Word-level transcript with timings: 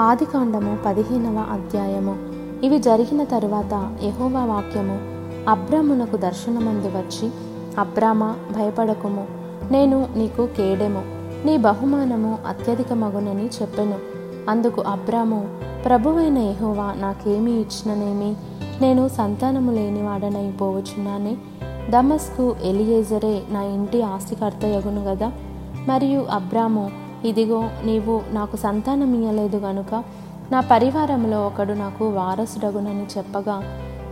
ఆదికాండము 0.00 0.78
పదిహేనవ 0.86 1.46
అధ్యాయము. 1.52 2.16
ఇవి 2.66 2.78
జరిగిన 2.78 3.24
తరువాత 3.24 3.96
యహోవా 4.04 4.44
వాక్యము. 4.44 4.98
అబ్రామునకు 5.50 6.16
దర్శనమందు 6.16 6.88
వచ్చి 6.88 7.30
అబ్రామ 7.78 8.34
భయపడకుము. 8.56 9.26
నేను 9.70 10.08
నీకు 10.16 10.46
కేడెము. 10.46 11.02
నీ 11.46 11.56
బహుమానము 11.56 12.38
అత్యధికమగునని 12.46 13.46
చెప్పెను. 13.46 13.94
అందుకు 14.50 14.80
అబ్రాము 14.80 15.48
ప్రభువైన 15.84 16.38
యహోవా 16.38 16.94
నాకేమీ 16.98 17.52
ఇచ్చిననేమి? 17.52 18.36
నేను 18.80 19.08
సంతానము 19.08 19.72
లేనివాడనైపోవచ్చున్నానే 19.72 21.36
దమస్కు 21.90 22.56
ఎలియేజరే 22.64 23.42
నా 23.50 23.62
ఇంటి 23.62 24.02
ఆస్తికర్తయగును 24.02 25.04
గదా? 25.04 25.32
మరియు 25.88 26.20
అబ్రాము 26.20 26.90
ఇదిగో 27.24 27.70
నీవు 27.84 28.22
నాకు 28.30 28.56
సంతానం 28.56 29.34
గనుక 29.64 30.04
నా 30.52 30.60
పరివారంలో 30.60 31.46
ఒకడు 31.46 31.72
నాకు 31.72 32.08
వారసుడగునని 32.08 33.06
చెప్పగా 33.18 33.62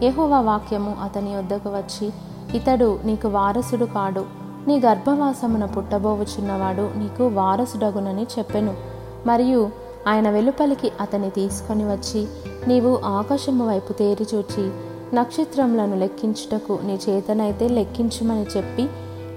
యహోవా 0.03 0.41
వాక్యము 0.41 0.97
అతని 1.03 1.37
వద్దకు 1.37 1.69
వచ్చి 1.69 2.11
ఇతడు 2.57 2.99
నీకు 3.05 3.29
వారసుడు 3.29 3.85
కాడు 3.85 4.25
నీ 4.69 4.79
గర్భవాసమున 4.79 5.65
పుట్టబోవుచున్నవాడు 5.65 6.91
నీకు 6.97 7.27
వారసుడగునని 7.27 8.23
చెప్పెను. 8.23 8.75
మరియు 9.27 9.71
ఆయన 10.09 10.31
వెలుపలికి 10.31 10.93
అతని 11.01 11.31
తీసుకొని 11.31 11.85
వచ్చి 11.85 12.27
నీవు 12.69 13.01
ఆకాశము 13.05 13.69
వైపు 13.69 13.93
తేరి 13.93 14.27
చూచి 14.35 14.71
నక్షత్రములను 15.17 15.97
లెక్కించుటకు 15.97 16.79
నీ 16.85 16.99
చేతనైతే 17.09 17.69
లెక్కించుమని 17.69 18.47
చెప్పి 18.57 18.89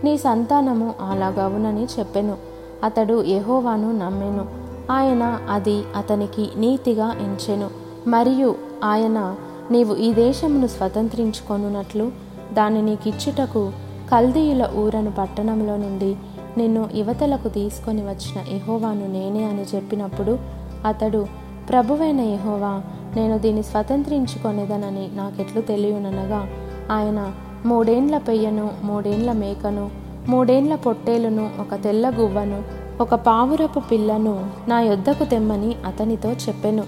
నీ 0.03 0.17
సంతానము 0.17 0.93
అలాగవునని 1.09 1.87
చెప్పెను. 1.99 2.52
అతడు 2.83 3.23
యహోవాను 3.23 3.91
నమ్మెను. 3.91 4.45
ఆయన 4.91 5.39
అది 5.49 5.83
అతనికి 5.95 6.49
నీతిగా 6.57 7.15
ఎంచెను. 7.21 7.69
మరియు 8.07 8.55
ఆయన 8.83 9.35
నీవు 9.71 9.95
ఈ 9.95 10.13
దేశమును 10.13 10.67
స్వతంత్రించుకొనున్నట్లు 10.67 12.11
దాన్ని 12.53 12.81
నీకిచ్చుటకు 12.81 13.71
కల్దీయుల 14.11 14.69
ఊరను 14.75 15.11
పట్టణంలో 15.11 15.77
నుండి 15.77 16.15
నిన్ను 16.57 16.89
యువతలకు 16.95 17.47
తీసుకొని 17.47 18.01
వచ్చిన 18.01 18.55
ఎహోవాను 18.55 19.07
నేనే 19.07 19.43
అని 19.43 19.65
చెప్పినప్పుడు 19.75 20.39
అతడు 20.87 21.25
ప్రభువైన 21.69 22.19
ఎహోవా 22.19 22.81
నేను 23.15 23.37
దీన్ని 23.37 23.63
స్వతంత్రించుకొనేదనని 23.63 25.09
నాకెట్లు 25.15 25.61
తెలియననగా 25.61 26.47
ఆయన 26.91 27.31
మూడేండ్ల 27.65 28.17
పెయ్యను 28.17 28.69
మూడేండ్ల 28.83 29.31
మేకను 29.31 30.02
మూడేండ్ల 30.27 30.75
పొట్టేలును 30.75 31.49
ఒక 31.59 31.81
తెల్ల 31.83 32.09
గువ్వను 32.09 32.63
ఒక 33.01 33.15
పావురపు 33.15 33.79
పిల్లను 33.79 34.49
నా 34.67 34.81
యొద్దకు 34.81 35.23
తెమ్మని 35.23 35.75
అతనితో 35.85 36.31
చెప్పెను. 36.31 36.83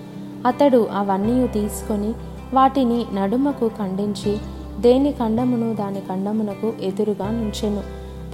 అతడు 0.46 0.88
అవన్నీ 0.92 1.48
తీసుకొని 1.48 2.14
వాటిని 2.54 3.06
నడుమకు 3.14 3.68
ఖండించి 3.68 4.38
దేని 4.80 5.12
ఖండమును 5.12 5.74
దాని 5.74 6.00
ఖండమునకు 6.00 6.74
ఎదురుగా 6.82 7.32
నుంచెను. 7.32 7.82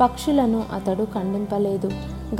పక్షులను 0.02 0.63
అతడు 0.73 1.03
ఖండింపలేదు. 1.03 1.91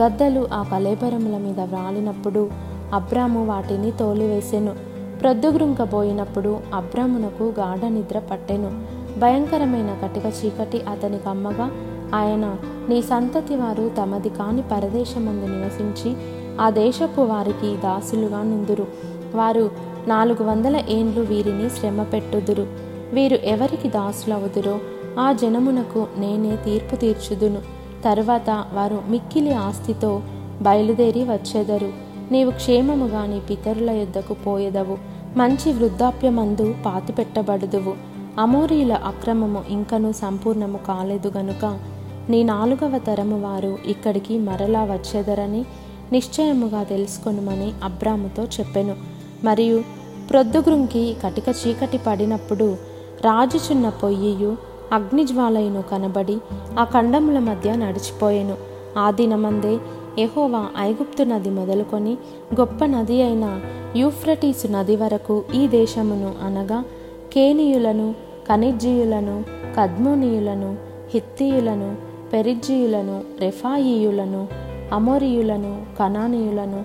గద్దలు 0.02 0.48
ఆ 0.54 0.64
కలేబరముల 0.64 1.38
మీద 1.38 1.60
వ్రాలినప్పుడు 1.60 2.50
అబ్రాము 2.94 3.46
వాటిని 3.46 3.92
తోలివేసెను. 3.92 4.76
ప్రొద్దుగ్రుంకబోయినప్పుడు 5.22 6.60
అబ్రామునకు 6.74 7.54
గాఢ 7.60 7.86
నిద్ర 7.86 8.20
పట్టెను. 8.20 9.02
భయంకరమైన 9.20 9.98
కటిక 10.04 10.26
చీకటి 10.26 10.82
అతని 10.82 11.20
కమ్మగా 11.20 11.72
ఆయన 12.14 12.56
నీ 12.90 13.02
సంతతి 13.02 13.56
వారు 13.56 13.92
తమది 13.98 14.30
కాని 14.30 14.62
పరదేశమందు 14.62 15.46
నివసించి 15.46 16.16
ఆ 16.62 16.70
దేశపు 16.70 17.22
వారికి 17.22 17.78
దాసులుగా 17.78 18.44
నుందురు. 18.44 18.88
వారు 19.36 19.72
నాలుగు 20.08 20.44
వందల 20.44 20.84
ఏండ్లు 20.90 21.22
వీరిని 21.22 21.70
శ్రమ 21.70 22.04
పెట్టుదురు 22.04 22.68
వీరు 23.14 23.38
ఎవరికి 23.44 23.90
దాసులవుదురో 23.90 24.80
ఆ 25.20 25.32
జనమునకు 25.32 26.08
నేనే 26.18 26.56
తీర్పు 26.56 26.96
తీర్చుదును. 26.96 27.60
తరువాత 28.04 28.66
వారు 28.74 29.02
మిక్కిలి 29.08 29.54
ఆస్తితో 29.54 30.22
బయలుదేరి 30.62 31.24
వచ్చెదరు. 31.24 31.94
నీవు 32.32 32.52
క్షేమముగా 32.52 33.26
నీ 33.26 33.42
పితరుల 33.50 33.90
యొద్దకు 33.90 34.34
పోయేదవు. 34.34 34.98
మంచి 35.38 35.74
వృద్ధాప్యమందు 35.74 36.76
పాతిపెట్టబడుదువు. 36.86 37.94
అమోరీల 38.40 38.94
అక్రమము 38.94 39.64
ఇంకనూ 39.70 40.12
సంపూర్ణము 40.12 40.78
కాలేదు 40.78 41.32
గనుక 41.38 41.80
నీ 42.30 42.44
నాలుగవ 42.44 42.98
తరము 42.98 43.42
వారు 43.42 43.78
ఇక్కడికి 43.86 44.40
మరలా 44.40 44.84
వచ్చేదరని 44.84 45.66
నిశ్చయముగా 46.12 46.84
తెలుసుకొనుమని 46.84 47.72
అబ్రాముతో 47.84 48.44
చెప్పెను. 48.44 48.96
మరియు 49.44 49.84
ప్రొద్దుగురుంకి 50.30 51.16
కటిక 51.24 51.44
చీకటి 51.50 52.00
పడినప్పుడు 52.08 52.78
రాజుచున్న 53.22 53.90
పొయ్యియు 53.90 54.58
అగ్నిజ్వాలయును 54.92 55.82
కనబడి 55.82 56.38
ఆ 56.80 56.84
ఖండముల 56.84 57.40
మధ్య 57.40 57.76
నడిచిపోయెను. 57.76 58.58
ఆ 58.98 59.12
దినమందే 59.12 59.78
ఎహోవా 60.20 60.66
ఐగుప్తు 60.78 61.24
నది 61.24 61.50
మొదలుకొని 61.50 62.18
గొప్ప 62.60 62.86
నది 62.86 63.24
అయిన 63.24 63.60
యూఫ్రటీసు 63.96 64.68
నది 64.68 64.96
వరకు 64.96 65.44
ఈ 65.56 65.68
దేశమును 65.68 66.34
అనగా 66.46 66.84
కేనీయులను 67.34 68.16
ఖనిజీయులను 68.50 69.44
కద్మోనీయులను 69.78 70.78
హిత్తీయులను 71.14 72.11
పెరిజ్జీయులను 72.34 73.24
రెఫాయియులను 73.40 74.48
అమోరియులను 74.94 75.86
కనానీయులను 76.00 76.84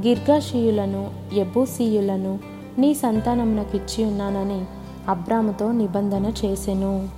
గిర్గాషీయులను 0.00 1.10
ఎబూసీయులను 1.34 2.38
నీ 2.78 2.94
సంతానమునకిచ్చి 2.94 4.04
ఉన్నానని 4.04 4.64
అబ్రాముతో 5.08 5.72
నిబంధన 5.72 6.32
చేసెను. 6.44 7.08